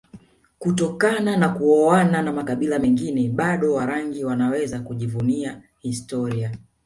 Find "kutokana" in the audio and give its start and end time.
0.59-1.37